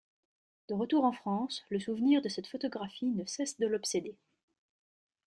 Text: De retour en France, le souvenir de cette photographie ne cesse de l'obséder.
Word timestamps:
De 0.67 0.73
retour 0.73 1.03
en 1.03 1.11
France, 1.11 1.63
le 1.69 1.79
souvenir 1.79 2.23
de 2.23 2.27
cette 2.27 2.47
photographie 2.47 3.11
ne 3.11 3.23
cesse 3.27 3.59
de 3.59 3.67
l'obséder. 3.67 4.17